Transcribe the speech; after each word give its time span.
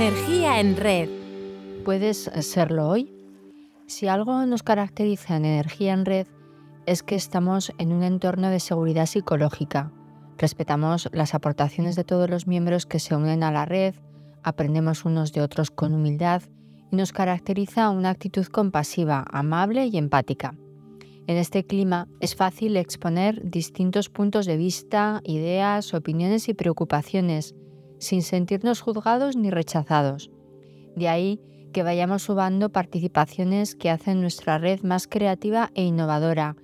Energía 0.00 0.60
en 0.60 0.76
red. 0.76 1.08
¿Puedes 1.84 2.30
serlo 2.42 2.88
hoy? 2.88 3.10
Si 3.88 4.06
algo 4.06 4.46
nos 4.46 4.62
caracteriza 4.62 5.34
en 5.34 5.44
Energía 5.44 5.92
en 5.92 6.04
red 6.04 6.28
es 6.86 7.02
que 7.02 7.16
estamos 7.16 7.72
en 7.78 7.92
un 7.92 8.04
entorno 8.04 8.48
de 8.48 8.60
seguridad 8.60 9.06
psicológica. 9.06 9.90
Respetamos 10.38 11.08
las 11.12 11.34
aportaciones 11.34 11.96
de 11.96 12.04
todos 12.04 12.30
los 12.30 12.46
miembros 12.46 12.86
que 12.86 13.00
se 13.00 13.16
unen 13.16 13.42
a 13.42 13.50
la 13.50 13.64
red, 13.64 13.96
aprendemos 14.44 15.04
unos 15.04 15.32
de 15.32 15.40
otros 15.40 15.72
con 15.72 15.92
humildad 15.92 16.42
y 16.92 16.94
nos 16.94 17.10
caracteriza 17.10 17.90
una 17.90 18.10
actitud 18.10 18.46
compasiva, 18.46 19.24
amable 19.32 19.86
y 19.86 19.98
empática. 19.98 20.54
En 21.26 21.36
este 21.36 21.64
clima 21.64 22.06
es 22.20 22.36
fácil 22.36 22.76
exponer 22.76 23.50
distintos 23.50 24.10
puntos 24.10 24.46
de 24.46 24.58
vista, 24.58 25.22
ideas, 25.24 25.92
opiniones 25.92 26.48
y 26.48 26.54
preocupaciones, 26.54 27.56
sin 27.98 28.22
sentirnos 28.22 28.80
juzgados 28.80 29.36
ni 29.36 29.50
rechazados. 29.50 30.30
De 30.96 31.08
ahí 31.08 31.40
que 31.72 31.82
vayamos 31.82 32.22
subando 32.22 32.70
participaciones 32.70 33.74
que 33.74 33.90
hacen 33.90 34.20
nuestra 34.20 34.58
red 34.58 34.82
más 34.82 35.06
creativa 35.06 35.70
e 35.74 35.84
innovadora 35.84 36.56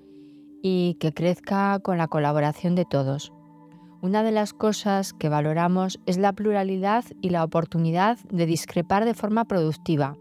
y 0.62 0.94
que 0.94 1.12
crezca 1.12 1.78
con 1.80 1.98
la 1.98 2.08
colaboración 2.08 2.74
de 2.74 2.84
todos. 2.84 3.32
Una 4.00 4.22
de 4.22 4.32
las 4.32 4.52
cosas 4.52 5.12
que 5.12 5.28
valoramos 5.28 5.98
es 6.06 6.18
la 6.18 6.32
pluralidad 6.32 7.04
y 7.20 7.30
la 7.30 7.44
oportunidad 7.44 8.18
de 8.30 8.46
discrepar 8.46 9.04
de 9.04 9.14
forma 9.14 9.44
productiva. 9.44 10.16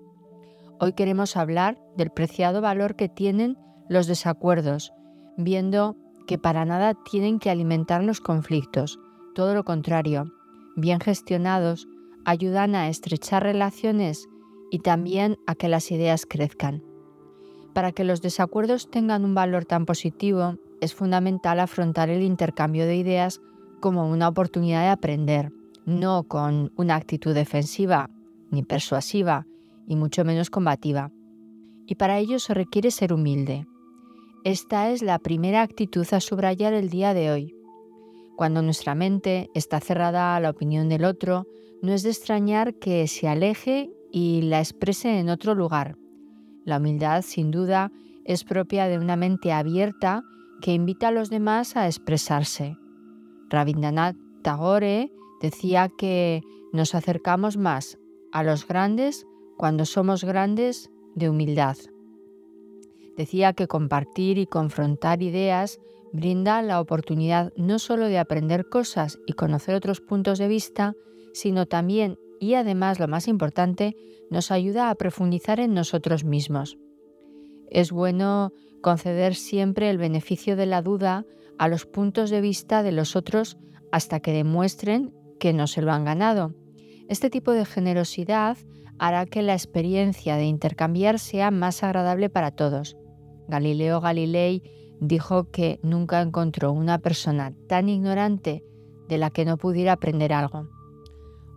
Hoy 0.80 0.94
queremos 0.94 1.38
hablar 1.38 1.78
del 1.98 2.10
preciado 2.10 2.62
valor 2.62 2.96
que 2.96 3.10
tienen 3.10 3.58
los 3.90 4.08
desacuerdos, 4.08 4.94
viendo 5.38 5.96
que 6.28 6.38
para 6.38 6.66
nada 6.66 6.94
tienen 7.10 7.40
que 7.40 7.50
alimentar 7.50 8.04
los 8.04 8.22
conflictos, 8.22 9.00
todo 9.36 9.54
lo 9.54 9.64
contrario, 9.64 10.32
bien 10.76 11.00
gestionados, 11.00 11.88
ayudan 12.26 12.76
a 12.76 12.90
estrechar 12.90 13.44
relaciones 13.44 14.28
y 14.72 14.80
también 14.80 15.38
a 15.46 15.56
que 15.56 15.68
las 15.68 15.92
ideas 15.92 16.26
crezcan. 16.26 16.84
Para 17.74 17.92
que 17.92 18.04
los 18.04 18.22
desacuerdos 18.22 18.90
tengan 18.90 19.26
un 19.26 19.36
valor 19.36 19.66
tan 19.66 19.86
positivo, 19.86 20.58
es 20.82 20.94
fundamental 20.94 21.60
afrontar 21.60 22.10
el 22.10 22.22
intercambio 22.22 22.86
de 22.86 22.96
ideas 22.96 23.42
como 23.80 24.10
una 24.10 24.28
oportunidad 24.28 24.82
de 24.82 24.90
aprender, 24.90 25.52
no 25.86 26.24
con 26.24 26.72
una 26.76 26.96
actitud 26.96 27.34
defensiva 27.34 28.10
ni 28.52 28.64
persuasiva 28.64 29.48
y 29.88 29.96
mucho 29.96 30.24
menos 30.24 30.50
combativa. 30.50 31.12
Y 31.86 31.96
para 31.96 32.20
ello 32.20 32.40
se 32.40 32.54
requiere 32.54 32.92
ser 32.92 33.12
humilde, 33.12 33.66
esta 34.46 34.92
es 34.92 35.02
la 35.02 35.20
primera 35.20 35.62
actitud 35.62 36.06
a 36.12 36.20
subrayar 36.20 36.74
el 36.74 36.90
día 36.90 37.14
de 37.14 37.32
hoy. 37.32 37.56
Cuando 38.36 38.62
nuestra 38.62 38.96
mente 38.96 39.50
está 39.54 39.80
cerrada 39.80 40.36
a 40.36 40.40
la 40.40 40.50
opinión 40.50 40.90
del 40.90 41.06
otro, 41.06 41.48
no 41.82 41.94
es 41.94 42.04
de 42.04 42.10
extrañar 42.10 42.76
que 42.76 43.08
se 43.08 43.28
aleje 43.28 43.92
y 44.12 44.42
la 44.44 44.60
exprese 44.60 45.20
en 45.20 45.30
otro 45.30 45.56
lugar. 45.56 45.98
La 46.66 46.78
humildad, 46.78 47.22
sin 47.24 47.52
duda, 47.52 47.92
es 48.26 48.44
propia 48.44 48.88
de 48.88 48.98
una 48.98 49.16
mente 49.16 49.52
abierta 49.52 50.24
que 50.62 50.74
invita 50.74 51.10
a 51.10 51.12
los 51.12 51.30
demás 51.30 51.76
a 51.76 51.88
expresarse. 51.88 52.78
Rabindranath 53.50 54.16
Tagore 54.44 55.12
decía 55.42 55.90
que 55.98 56.42
nos 56.72 56.96
acercamos 56.96 57.58
más 57.58 57.98
a 58.32 58.44
los 58.44 58.68
grandes 58.68 59.26
cuando 59.58 59.86
somos 59.86 60.24
grandes 60.24 60.90
de 61.16 61.30
humildad. 61.30 61.78
Decía 63.18 63.54
que 63.54 63.68
compartir 63.68 64.38
y 64.38 64.48
confrontar 64.48 65.22
ideas 65.22 65.80
brinda 66.12 66.62
la 66.62 66.80
oportunidad 66.80 67.52
no 67.56 67.80
solo 67.80 68.06
de 68.06 68.20
aprender 68.20 68.70
cosas 68.70 69.20
y 69.26 69.34
conocer 69.34 69.76
otros 69.76 70.00
puntos 70.00 70.38
de 70.40 70.48
vista, 70.48 70.94
sino 71.34 71.66
también, 71.66 72.18
y 72.40 72.54
además 72.54 73.00
lo 73.00 73.08
más 73.08 73.28
importante, 73.28 73.96
nos 74.30 74.52
ayuda 74.52 74.90
a 74.90 74.96
profundizar 74.96 75.60
en 75.60 75.74
nosotros 75.74 76.24
mismos. 76.24 76.78
Es 77.70 77.92
bueno 77.92 78.52
conceder 78.82 79.36
siempre 79.36 79.90
el 79.90 79.98
beneficio 79.98 80.56
de 80.56 80.66
la 80.66 80.82
duda 80.82 81.26
a 81.58 81.68
los 81.68 81.86
puntos 81.86 82.30
de 82.30 82.42
vista 82.42 82.84
de 82.84 82.92
los 82.92 83.16
otros 83.16 83.58
hasta 83.92 84.20
que 84.20 84.34
demuestren 84.34 85.14
que 85.40 85.54
no 85.54 85.68
se 85.68 85.82
lo 85.82 85.92
han 85.92 86.06
ganado. 86.06 86.54
Este 87.10 87.30
tipo 87.30 87.52
de 87.52 87.66
generosidad 87.66 88.58
hará 89.00 89.26
que 89.26 89.42
la 89.42 89.54
experiencia 89.54 90.36
de 90.36 90.46
intercambiar 90.46 91.20
sea 91.20 91.52
más 91.52 91.84
agradable 91.84 92.30
para 92.30 92.52
todos. 92.52 92.96
Galileo 93.48 94.02
Galilei 94.02 94.64
dijo 95.00 95.50
que 95.52 95.80
nunca 95.84 96.22
encontró 96.22 96.72
una 96.72 97.00
persona 97.00 97.54
tan 97.68 97.90
ignorante 97.90 98.64
de 99.08 99.18
la 99.18 99.30
que 99.30 99.46
no 99.46 99.58
pudiera 99.58 99.94
aprender 99.94 100.34
algo. 100.34 100.70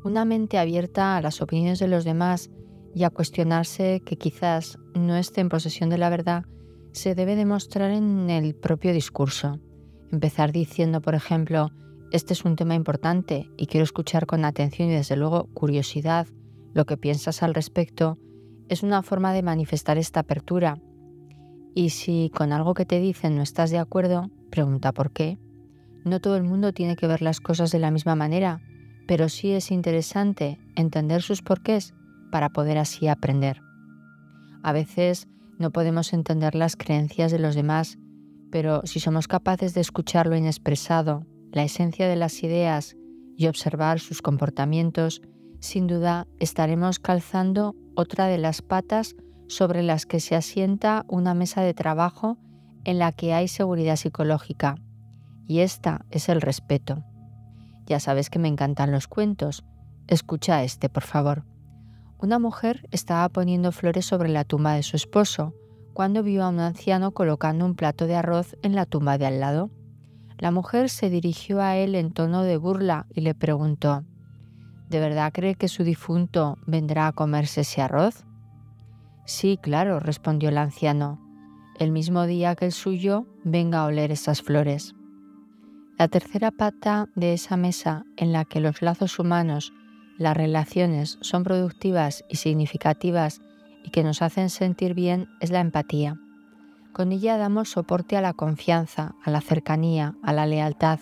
Una 0.05 0.25
mente 0.25 0.59
abierta 0.59 1.17
a 1.17 1.21
las 1.21 1.41
opiniones 1.41 1.79
de 1.79 1.89
los 1.89 2.05
demás 2.05 2.51
y 2.95 3.05
a 3.05 3.11
cuestionarse 3.11 4.03
que 4.05 4.17
quizás 4.17 4.79
no 4.95 5.17
esté 5.17 5.41
en 5.41 5.49
posesión 5.49 5.91
de 5.91 5.99
la 5.99 6.11
verdad 6.11 6.45
se 6.93 7.15
debe 7.15 7.37
demostrar 7.37 7.91
en 7.91 8.31
el 8.31 8.55
propio 8.55 8.93
discurso. 8.93 9.61
Empezar 10.11 10.53
diciendo, 10.53 11.03
por 11.03 11.15
ejemplo, 11.15 11.71
este 12.11 12.33
es 12.33 12.45
un 12.45 12.57
tema 12.57 12.75
importante 12.75 13.51
y 13.57 13.67
quiero 13.67 13.85
escuchar 13.85 14.27
con 14.27 14.45
atención 14.45 14.89
y 14.89 14.95
desde 14.95 15.17
luego 15.17 15.49
curiosidad 15.53 16.27
lo 16.73 16.87
que 16.87 16.97
piensas 16.97 17.43
al 17.43 17.55
respecto, 17.55 18.19
es 18.69 18.83
una 18.83 19.03
forma 19.03 19.33
de 19.33 19.43
manifestar 19.43 19.99
esta 19.99 20.21
apertura 20.21 20.81
y 21.77 21.91
si 21.91 22.33
con 22.35 22.55
algo 22.55 22.73
que 22.73 22.87
te 22.87 23.01
dicen 23.01 23.37
no 23.37 23.43
estás 23.43 23.71
de 23.71 23.79
acuerdo, 23.79 24.31
pregunta 24.49 24.93
por 24.93 25.11
qué. 25.11 25.39
No 26.05 26.21
todo 26.21 26.39
el 26.39 26.43
mundo 26.43 26.73
tiene 26.73 26.97
que 26.97 27.07
ver 27.07 27.21
las 27.21 27.39
cosas 27.39 27.71
de 27.71 27.79
la 27.79 27.91
misma 27.91 28.15
manera, 28.15 28.63
pero 29.07 29.29
sí 29.29 29.53
es 29.53 29.71
interesante 29.71 30.59
entender 30.75 31.21
sus 31.21 31.43
porqués 31.43 31.93
para 32.33 32.49
poder 32.49 32.79
así 32.79 33.09
aprender. 33.09 33.61
A 34.63 34.73
veces 34.73 35.29
no 35.59 35.71
podemos 35.71 36.15
entender 36.15 36.55
las 36.55 36.77
creencias 36.77 37.31
de 37.31 37.41
los 37.41 37.55
demás, 37.55 37.99
pero 38.51 38.81
si 38.85 38.99
somos 38.99 39.29
capaces 39.29 39.75
de 39.75 39.83
escuchar 39.83 40.29
lo 40.29 40.37
inexpresado, 40.37 41.27
la 41.53 41.63
esencia 41.63 42.09
de 42.09 42.17
las 42.17 42.43
ideas 42.43 42.97
y 43.37 43.49
observar 43.49 44.01
sus 44.01 44.23
comportamientos, 44.23 45.21
sin 45.61 45.87
duda 45.87 46.27
estaremos 46.39 46.99
calzando 47.01 47.77
otra 47.95 48.29
de 48.29 48.39
las 48.39 48.63
patas 48.63 49.15
sobre 49.49 49.83
las 49.83 50.07
que 50.07 50.21
se 50.21 50.35
asienta 50.35 51.05
una 51.09 51.35
mesa 51.35 51.63
de 51.63 51.75
trabajo 51.75 52.39
en 52.85 52.99
la 52.99 53.13
que 53.13 53.35
hay 53.35 53.49
seguridad 53.49 53.97
psicológica, 53.97 54.77
y 55.47 55.61
esta 55.61 56.05
es 56.11 56.29
el 56.29 56.41
respeto. 56.41 57.05
Ya 57.87 58.01
sabes 58.01 58.31
que 58.31 58.39
me 58.39 58.49
encantan 58.49 58.91
los 58.91 59.07
cuentos. 59.07 59.65
Escucha 60.09 60.63
este, 60.65 60.89
por 60.89 61.05
favor. 61.05 61.45
Una 62.19 62.39
mujer 62.39 62.87
estaba 62.91 63.29
poniendo 63.29 63.73
flores 63.73 64.07
sobre 64.07 64.29
la 64.29 64.45
tumba 64.45 64.75
de 64.75 64.83
su 64.83 64.97
esposo 64.97 65.55
cuando 65.95 66.23
vio 66.23 66.45
a 66.45 66.49
un 66.49 66.61
anciano 66.61 67.13
colocando 67.13 67.65
un 67.65 67.75
plato 67.75 68.07
de 68.07 68.17
arroz 68.17 68.57
en 68.63 68.75
la 68.75 68.85
tumba 68.85 69.19
de 69.19 69.27
al 69.27 69.41
lado. 69.41 69.71
La 70.37 70.51
mujer 70.51 70.91
se 70.91 71.09
dirigió 71.09 71.63
a 71.63 71.77
él 71.77 71.95
en 71.95 72.13
tono 72.13 72.43
de 72.43 72.59
burla 72.59 73.07
y 73.15 73.23
le 73.23 73.35
preguntó, 73.35 74.05
¿De 74.91 75.01
verdad 75.01 75.33
cree 75.33 75.55
que 75.55 75.69
su 75.69 75.85
difunto 75.85 76.59
vendrá 76.67 77.07
a 77.07 77.13
comerse 77.13 77.63
ese 77.63 77.81
arroz? 77.81 78.26
Sí, 79.27 79.59
claro, 79.61 79.99
respondió 79.99 80.49
el 80.49 80.59
anciano. 80.59 81.21
El 81.79 81.91
mismo 81.91 82.27
día 82.27 82.55
que 82.55 82.67
el 82.67 82.73
suyo, 82.73 83.27
venga 83.43 83.81
a 83.81 83.87
oler 83.87 84.13
esas 84.13 84.41
flores. 84.41 84.95
La 85.99 86.07
tercera 86.07 86.53
pata 86.53 87.09
de 87.17 87.33
esa 87.33 87.57
mesa 87.57 88.05
en 88.17 88.33
la 88.33 88.45
que 88.45 88.61
los 88.61 88.83
lazos 88.83 89.19
humanos, 89.19 89.73
las 90.17 90.37
relaciones 90.37 91.19
son 91.23 91.43
productivas 91.43 92.25
y 92.29 92.37
significativas 92.37 93.41
y 93.83 93.91
que 93.91 94.05
nos 94.05 94.23
hacen 94.23 94.49
sentir 94.49 94.95
bien 94.95 95.29
es 95.41 95.51
la 95.51 95.61
empatía. 95.61 96.21
Con 96.93 97.11
ella 97.13 97.37
damos 97.37 97.71
soporte 97.71 98.17
a 98.17 98.23
la 98.23 98.33
confianza, 98.33 99.17
a 99.25 99.31
la 99.31 99.41
cercanía, 99.41 100.17
a 100.23 100.33
la 100.33 100.47
lealtad. 100.47 101.01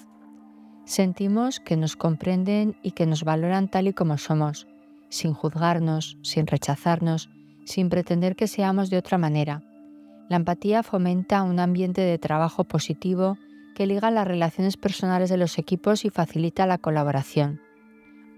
Sentimos 0.87 1.61
que 1.61 1.77
nos 1.77 1.95
comprenden 1.95 2.77
y 2.83 2.93
que 2.93 3.07
nos 3.07 3.23
valoran 3.23 3.69
tal 3.69 3.87
y 3.87 3.93
como 3.93 4.17
somos, 4.17 4.67
sin 5.09 5.35
juzgarnos, 5.35 6.19
sin 6.23 6.47
rechazarnos, 6.47 7.31
sin 7.65 7.89
pretender 7.89 8.37
que 8.37 8.47
seamos 8.47 8.91
de 8.91 8.99
otra 8.99 9.19
manera. 9.19 9.63
La 10.29 10.37
empatía 10.37 10.83
fomenta 10.83 11.43
un 11.43 11.61
ambiente 11.61 12.01
de 12.01 12.19
trabajo 12.19 12.65
positivo 12.65 13.37
que 13.75 13.87
liga 13.87 14.11
las 14.11 14.27
relaciones 14.27 14.77
personales 14.77 15.29
de 15.29 15.37
los 15.37 15.59
equipos 15.59 16.05
y 16.05 16.11
facilita 16.11 16.67
la 16.67 16.79
colaboración. 16.79 17.61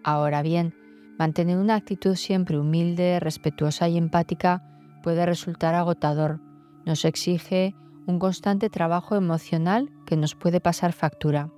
Ahora 0.02 0.42
bien, 0.42 0.74
mantener 1.18 1.58
una 1.58 1.74
actitud 1.74 2.16
siempre 2.16 2.58
humilde, 2.58 3.20
respetuosa 3.20 3.88
y 3.88 3.98
empática 3.98 4.62
puede 5.02 5.26
resultar 5.26 5.74
agotador. 5.74 6.40
Nos 6.84 7.04
exige 7.04 7.74
un 8.06 8.18
constante 8.18 8.70
trabajo 8.70 9.16
emocional 9.16 9.90
que 10.06 10.16
nos 10.16 10.34
puede 10.34 10.60
pasar 10.60 10.92
factura. 10.92 11.50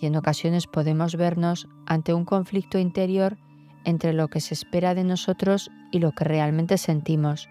Y 0.00 0.06
en 0.06 0.16
ocasiones 0.16 0.66
podemos 0.66 1.16
vernos 1.16 1.68
ante 1.86 2.12
un 2.12 2.24
conflicto 2.24 2.78
interior 2.78 3.38
entre 3.86 4.12
lo 4.12 4.28
que 4.28 4.40
se 4.40 4.52
espera 4.52 4.94
de 4.94 5.04
nosotros 5.04 5.70
y 5.90 6.00
lo 6.00 6.12
que 6.12 6.24
realmente 6.24 6.76
sentimos. 6.76 7.48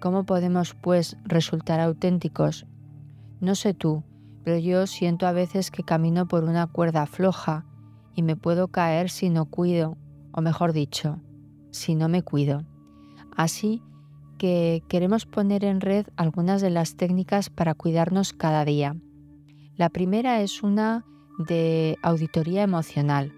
¿Cómo 0.00 0.24
podemos, 0.24 0.74
pues, 0.74 1.18
resultar 1.24 1.80
auténticos? 1.80 2.66
No 3.40 3.54
sé 3.54 3.74
tú, 3.74 4.04
pero 4.44 4.58
yo 4.58 4.86
siento 4.86 5.26
a 5.26 5.32
veces 5.32 5.70
que 5.70 5.82
camino 5.82 6.28
por 6.28 6.44
una 6.44 6.68
cuerda 6.68 7.06
floja 7.06 7.66
y 8.14 8.22
me 8.22 8.36
puedo 8.36 8.68
caer 8.68 9.10
si 9.10 9.28
no 9.28 9.46
cuido, 9.46 9.98
o 10.32 10.40
mejor 10.40 10.72
dicho, 10.72 11.20
si 11.72 11.96
no 11.96 12.08
me 12.08 12.22
cuido. 12.22 12.64
Así 13.36 13.82
que 14.38 14.84
queremos 14.88 15.26
poner 15.26 15.64
en 15.64 15.80
red 15.80 16.06
algunas 16.16 16.62
de 16.62 16.70
las 16.70 16.96
técnicas 16.96 17.50
para 17.50 17.74
cuidarnos 17.74 18.32
cada 18.32 18.64
día. 18.64 18.96
La 19.76 19.88
primera 19.88 20.40
es 20.40 20.62
una 20.62 21.04
de 21.38 21.98
auditoría 22.02 22.62
emocional. 22.62 23.32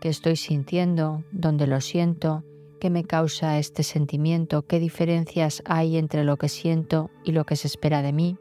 ¿Qué 0.00 0.08
estoy 0.08 0.36
sintiendo? 0.36 1.24
¿Dónde 1.32 1.66
lo 1.66 1.80
siento? 1.80 2.44
¿Qué 2.80 2.88
me 2.88 3.02
causa 3.02 3.58
este 3.58 3.82
sentimiento? 3.82 4.62
¿Qué 4.62 4.78
diferencias 4.78 5.60
hay 5.66 5.96
entre 5.96 6.22
lo 6.22 6.36
que 6.36 6.48
siento 6.48 7.10
y 7.24 7.32
lo 7.32 7.44
que 7.44 7.56
se 7.56 7.66
espera 7.66 8.00
de 8.00 8.12
mí? 8.12 8.36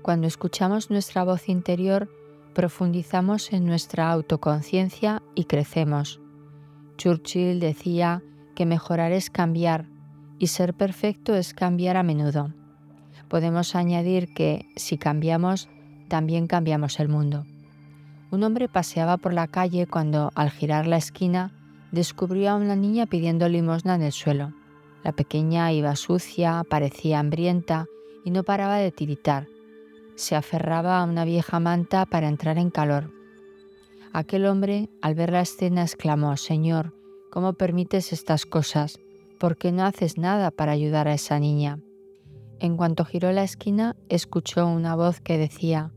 Cuando 0.00 0.26
escuchamos 0.26 0.88
nuestra 0.88 1.22
voz 1.22 1.50
interior, 1.50 2.08
profundizamos 2.54 3.52
en 3.52 3.66
nuestra 3.66 4.10
autoconciencia 4.10 5.22
y 5.34 5.44
crecemos. 5.44 6.18
Churchill 6.96 7.60
decía 7.60 8.22
que 8.54 8.64
mejorar 8.64 9.12
es 9.12 9.28
cambiar 9.28 9.90
y 10.38 10.46
ser 10.46 10.72
perfecto 10.72 11.34
es 11.34 11.52
cambiar 11.52 11.98
a 11.98 12.02
menudo. 12.02 12.54
Podemos 13.28 13.74
añadir 13.74 14.32
que 14.32 14.64
si 14.76 14.96
cambiamos, 14.96 15.68
también 16.08 16.46
cambiamos 16.46 17.00
el 17.00 17.10
mundo. 17.10 17.44
Un 18.30 18.42
hombre 18.42 18.68
paseaba 18.68 19.16
por 19.16 19.32
la 19.32 19.46
calle 19.46 19.86
cuando, 19.86 20.32
al 20.34 20.50
girar 20.50 20.86
la 20.86 20.96
esquina, 20.96 21.52
descubrió 21.92 22.50
a 22.50 22.56
una 22.56 22.74
niña 22.74 23.06
pidiendo 23.06 23.48
limosna 23.48 23.94
en 23.94 24.02
el 24.02 24.12
suelo. 24.12 24.52
La 25.04 25.12
pequeña 25.12 25.72
iba 25.72 25.94
sucia, 25.94 26.64
parecía 26.68 27.20
hambrienta 27.20 27.86
y 28.24 28.32
no 28.32 28.42
paraba 28.42 28.78
de 28.78 28.90
tiritar. 28.90 29.46
Se 30.16 30.34
aferraba 30.34 30.98
a 30.98 31.04
una 31.04 31.24
vieja 31.24 31.60
manta 31.60 32.06
para 32.06 32.28
entrar 32.28 32.58
en 32.58 32.70
calor. 32.70 33.12
Aquel 34.12 34.46
hombre, 34.46 34.88
al 35.02 35.14
ver 35.14 35.30
la 35.30 35.42
escena, 35.42 35.82
exclamó, 35.82 36.36
Señor, 36.36 36.94
¿cómo 37.30 37.52
permites 37.52 38.12
estas 38.12 38.46
cosas? 38.46 38.98
¿Por 39.38 39.56
qué 39.56 39.70
no 39.70 39.84
haces 39.84 40.18
nada 40.18 40.50
para 40.50 40.72
ayudar 40.72 41.06
a 41.06 41.14
esa 41.14 41.38
niña? 41.38 41.78
En 42.58 42.76
cuanto 42.76 43.04
giró 43.04 43.30
la 43.32 43.44
esquina, 43.44 43.94
escuchó 44.08 44.66
una 44.66 44.96
voz 44.96 45.20
que 45.20 45.38
decía, 45.38 45.92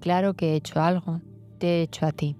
Claro 0.00 0.34
que 0.34 0.50
he 0.50 0.56
hecho 0.56 0.82
algo, 0.82 1.20
te 1.62 1.68
he 1.68 1.82
hecho 1.82 2.06
a 2.06 2.10
ti. 2.10 2.34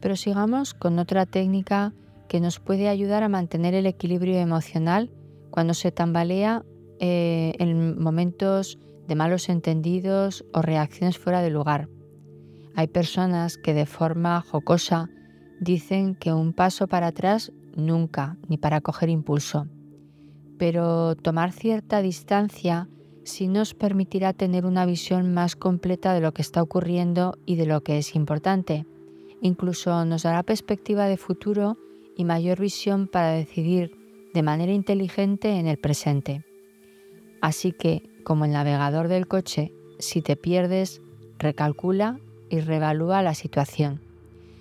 Pero 0.00 0.16
sigamos 0.16 0.72
con 0.72 0.98
otra 0.98 1.26
técnica 1.26 1.92
que 2.30 2.40
nos 2.40 2.60
puede 2.60 2.88
ayudar 2.88 3.22
a 3.22 3.28
mantener 3.28 3.74
el 3.74 3.84
equilibrio 3.84 4.38
emocional 4.38 5.10
cuando 5.50 5.74
se 5.74 5.92
tambalea 5.92 6.64
eh, 6.98 7.52
en 7.58 8.00
momentos 8.02 8.78
de 9.06 9.14
malos 9.16 9.50
entendidos 9.50 10.46
o 10.54 10.62
reacciones 10.62 11.18
fuera 11.18 11.42
de 11.42 11.50
lugar. 11.50 11.90
Hay 12.74 12.86
personas 12.86 13.58
que 13.58 13.74
de 13.74 13.84
forma 13.84 14.40
jocosa 14.40 15.10
dicen 15.60 16.14
que 16.14 16.32
un 16.32 16.54
paso 16.54 16.86
para 16.86 17.08
atrás 17.08 17.52
nunca, 17.74 18.38
ni 18.48 18.56
para 18.56 18.80
coger 18.80 19.10
impulso. 19.10 19.66
Pero 20.58 21.16
tomar 21.16 21.52
cierta 21.52 22.00
distancia 22.00 22.88
sí 23.26 23.48
nos 23.48 23.74
permitirá 23.74 24.32
tener 24.32 24.64
una 24.64 24.86
visión 24.86 25.34
más 25.34 25.56
completa 25.56 26.14
de 26.14 26.20
lo 26.20 26.32
que 26.32 26.42
está 26.42 26.62
ocurriendo 26.62 27.36
y 27.44 27.56
de 27.56 27.66
lo 27.66 27.82
que 27.82 27.98
es 27.98 28.14
importante. 28.14 28.86
Incluso 29.42 30.04
nos 30.04 30.22
dará 30.22 30.42
perspectiva 30.42 31.06
de 31.06 31.16
futuro 31.16 31.76
y 32.16 32.24
mayor 32.24 32.60
visión 32.60 33.08
para 33.08 33.30
decidir 33.30 33.92
de 34.32 34.42
manera 34.42 34.72
inteligente 34.72 35.58
en 35.58 35.66
el 35.66 35.76
presente. 35.76 36.44
Así 37.40 37.72
que, 37.72 38.08
como 38.24 38.44
el 38.44 38.52
navegador 38.52 39.08
del 39.08 39.26
coche, 39.26 39.72
si 39.98 40.22
te 40.22 40.36
pierdes, 40.36 41.02
recalcula 41.38 42.18
y 42.48 42.60
revalúa 42.60 43.22
la 43.22 43.34
situación. 43.34 44.00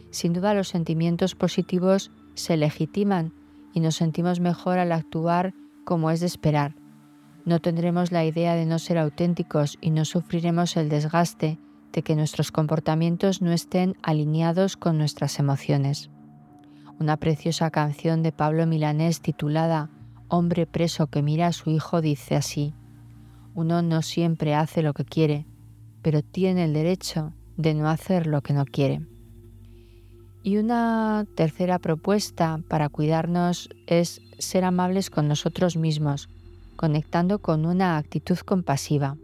Sin 0.09 0.33
duda 0.33 0.53
los 0.53 0.69
sentimientos 0.69 1.35
positivos 1.35 2.11
se 2.33 2.57
legitiman 2.57 3.33
y 3.73 3.79
nos 3.79 3.95
sentimos 3.95 4.39
mejor 4.39 4.79
al 4.79 4.91
actuar 4.91 5.53
como 5.83 6.09
es 6.09 6.19
de 6.19 6.27
esperar. 6.27 6.75
No 7.45 7.59
tendremos 7.59 8.11
la 8.11 8.25
idea 8.25 8.55
de 8.55 8.65
no 8.65 8.79
ser 8.79 8.97
auténticos 8.97 9.77
y 9.79 9.91
no 9.91 10.03
sufriremos 10.03 10.77
el 10.77 10.89
desgaste 10.89 11.59
de 11.93 12.01
que 12.01 12.15
nuestros 12.15 12.51
comportamientos 12.51 13.41
no 13.41 13.51
estén 13.51 13.95
alineados 14.01 14.77
con 14.77 14.97
nuestras 14.97 15.37
emociones. 15.39 16.09
Una 16.99 17.17
preciosa 17.17 17.69
canción 17.69 18.23
de 18.23 18.31
Pablo 18.31 18.65
Milanés 18.65 19.21
titulada 19.21 19.89
Hombre 20.27 20.65
preso 20.65 21.07
que 21.07 21.21
mira 21.21 21.47
a 21.47 21.53
su 21.53 21.69
hijo 21.69 22.01
dice 22.01 22.35
así, 22.35 22.73
uno 23.53 23.81
no 23.83 24.01
siempre 24.01 24.55
hace 24.55 24.81
lo 24.81 24.93
que 24.93 25.05
quiere, 25.05 25.45
pero 26.01 26.23
tiene 26.23 26.65
el 26.65 26.73
derecho 26.73 27.31
de 27.57 27.73
no 27.75 27.87
hacer 27.87 28.25
lo 28.25 28.41
que 28.41 28.53
no 28.53 28.65
quiere. 28.65 29.05
Y 30.43 30.57
una 30.57 31.25
tercera 31.35 31.79
propuesta 31.79 32.59
para 32.67 32.89
cuidarnos 32.89 33.69
es 33.87 34.21
ser 34.39 34.65
amables 34.65 35.09
con 35.09 35.27
nosotros 35.27 35.77
mismos, 35.77 36.27
conectando 36.75 37.39
con 37.39 37.65
una 37.65 37.97
actitud 37.97 38.37
compasiva. 38.39 39.17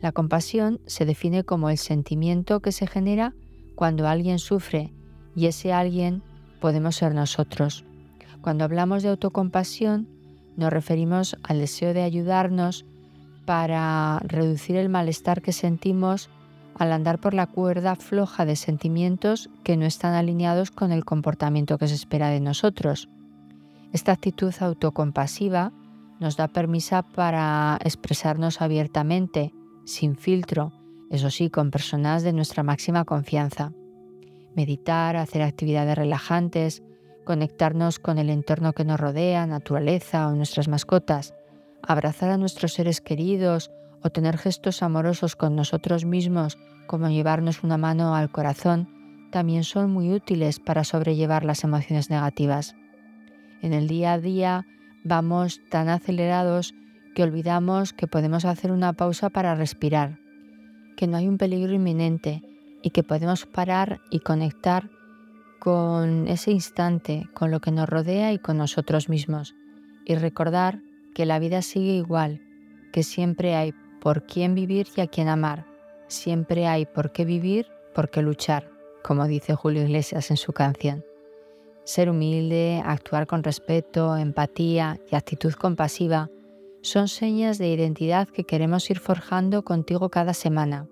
La 0.00 0.12
compasión 0.12 0.80
se 0.86 1.04
define 1.04 1.44
como 1.44 1.70
el 1.70 1.78
sentimiento 1.78 2.60
que 2.60 2.72
se 2.72 2.86
genera 2.86 3.34
cuando 3.74 4.08
alguien 4.08 4.38
sufre 4.38 4.92
y 5.36 5.46
ese 5.46 5.72
alguien 5.72 6.22
podemos 6.60 6.96
ser 6.96 7.14
nosotros. 7.14 7.84
Cuando 8.40 8.64
hablamos 8.64 9.02
de 9.02 9.10
autocompasión 9.10 10.08
nos 10.56 10.72
referimos 10.72 11.36
al 11.42 11.58
deseo 11.58 11.94
de 11.94 12.02
ayudarnos 12.02 12.84
para 13.46 14.20
reducir 14.20 14.76
el 14.76 14.88
malestar 14.88 15.42
que 15.42 15.52
sentimos 15.52 16.28
al 16.78 16.92
andar 16.92 17.20
por 17.20 17.34
la 17.34 17.46
cuerda 17.46 17.96
floja 17.96 18.44
de 18.44 18.56
sentimientos 18.56 19.50
que 19.62 19.76
no 19.76 19.86
están 19.86 20.14
alineados 20.14 20.70
con 20.70 20.90
el 20.92 21.04
comportamiento 21.04 21.78
que 21.78 21.88
se 21.88 21.94
espera 21.94 22.28
de 22.28 22.40
nosotros. 22.40 23.08
Esta 23.92 24.12
actitud 24.12 24.52
autocompasiva 24.58 25.72
nos 26.22 26.36
da 26.36 26.48
permiso 26.48 27.02
para 27.14 27.78
expresarnos 27.84 28.62
abiertamente, 28.62 29.52
sin 29.84 30.16
filtro, 30.16 30.72
eso 31.10 31.30
sí, 31.30 31.50
con 31.50 31.70
personas 31.70 32.22
de 32.22 32.32
nuestra 32.32 32.62
máxima 32.62 33.04
confianza. 33.04 33.72
Meditar, 34.54 35.16
hacer 35.16 35.42
actividades 35.42 35.98
relajantes, 35.98 36.82
conectarnos 37.24 37.98
con 37.98 38.18
el 38.18 38.30
entorno 38.30 38.72
que 38.72 38.84
nos 38.84 38.98
rodea, 38.98 39.46
naturaleza 39.46 40.28
o 40.28 40.32
nuestras 40.32 40.68
mascotas, 40.68 41.34
abrazar 41.82 42.30
a 42.30 42.38
nuestros 42.38 42.72
seres 42.72 43.00
queridos 43.00 43.70
o 44.02 44.10
tener 44.10 44.38
gestos 44.38 44.82
amorosos 44.82 45.36
con 45.36 45.54
nosotros 45.54 46.04
mismos, 46.04 46.56
como 46.86 47.08
llevarnos 47.08 47.62
una 47.62 47.76
mano 47.76 48.14
al 48.14 48.30
corazón, 48.30 48.88
también 49.30 49.64
son 49.64 49.90
muy 49.90 50.12
útiles 50.12 50.60
para 50.60 50.84
sobrellevar 50.84 51.44
las 51.44 51.64
emociones 51.64 52.10
negativas. 52.10 52.74
En 53.62 53.72
el 53.72 53.88
día 53.88 54.14
a 54.14 54.18
día 54.18 54.66
vamos 55.04 55.60
tan 55.70 55.88
acelerados 55.88 56.74
que 57.14 57.22
olvidamos 57.22 57.92
que 57.92 58.06
podemos 58.06 58.44
hacer 58.44 58.72
una 58.72 58.92
pausa 58.92 59.30
para 59.30 59.54
respirar, 59.54 60.18
que 60.96 61.06
no 61.06 61.16
hay 61.16 61.28
un 61.28 61.38
peligro 61.38 61.72
inminente 61.72 62.42
y 62.82 62.90
que 62.90 63.02
podemos 63.02 63.46
parar 63.46 64.00
y 64.10 64.20
conectar 64.20 64.90
con 65.58 66.26
ese 66.26 66.50
instante, 66.50 67.28
con 67.34 67.50
lo 67.50 67.60
que 67.60 67.70
nos 67.70 67.88
rodea 67.88 68.32
y 68.32 68.38
con 68.38 68.58
nosotros 68.58 69.08
mismos, 69.08 69.54
y 70.04 70.16
recordar 70.16 70.80
que 71.14 71.26
la 71.26 71.38
vida 71.38 71.62
sigue 71.62 71.92
igual, 71.92 72.40
que 72.92 73.02
siempre 73.02 73.54
hay 73.54 73.72
por 74.00 74.26
quién 74.26 74.54
vivir 74.54 74.88
y 74.96 75.00
a 75.00 75.06
quién 75.06 75.28
amar. 75.28 75.66
Siempre 76.08 76.66
hay 76.66 76.84
por 76.86 77.12
qué 77.12 77.24
vivir, 77.24 77.66
por 77.94 78.10
qué 78.10 78.22
luchar, 78.22 78.70
como 79.04 79.26
dice 79.26 79.54
Julio 79.54 79.82
Iglesias 79.82 80.30
en 80.30 80.36
su 80.36 80.52
canción. 80.52 81.04
Ser 81.84 82.10
humilde, 82.10 82.82
actuar 82.84 83.26
con 83.26 83.42
respeto, 83.42 84.16
empatía 84.16 85.00
y 85.10 85.16
actitud 85.16 85.52
compasiva 85.54 86.30
son 86.80 87.08
señas 87.08 87.58
de 87.58 87.68
identidad 87.68 88.28
que 88.28 88.44
queremos 88.44 88.90
ir 88.90 88.98
forjando 88.98 89.62
contigo 89.62 90.08
cada 90.08 90.34
semana. 90.34 90.88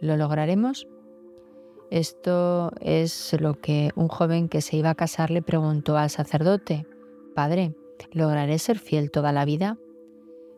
¿Lo 0.00 0.16
lograremos? 0.16 0.86
Esto 1.90 2.72
es 2.80 3.34
lo 3.40 3.54
que 3.54 3.90
un 3.96 4.08
joven 4.08 4.48
que 4.48 4.60
se 4.60 4.76
iba 4.76 4.90
a 4.90 4.94
casar 4.94 5.30
le 5.30 5.42
preguntó 5.42 5.96
al 5.96 6.10
sacerdote. 6.10 6.86
Padre, 7.34 7.74
¿lograré 8.12 8.58
ser 8.58 8.78
fiel 8.78 9.10
toda 9.10 9.32
la 9.32 9.44
vida? 9.44 9.78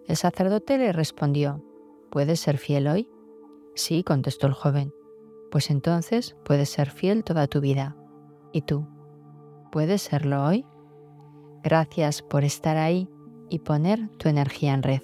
El 0.06 0.16
sacerdote 0.16 0.78
le 0.78 0.92
respondió, 0.92 1.64
¿Puedes 2.10 2.40
ser 2.40 2.58
fiel 2.58 2.88
hoy? 2.88 3.08
Sí, 3.74 4.04
contestó 4.04 4.46
el 4.46 4.52
joven. 4.52 4.92
Pues 5.50 5.70
entonces 5.70 6.36
puedes 6.44 6.68
ser 6.68 6.90
fiel 6.90 7.24
toda 7.24 7.46
tu 7.46 7.60
vida. 7.60 7.96
¿Y 8.52 8.62
tú? 8.62 8.86
¿Puedes 9.72 10.02
serlo 10.02 10.44
hoy? 10.44 10.66
Gracias 11.62 12.20
por 12.20 12.44
estar 12.44 12.76
ahí 12.76 13.08
y 13.48 13.60
poner 13.60 14.06
tu 14.18 14.28
energía 14.28 14.74
en 14.74 14.82
red. 14.82 15.00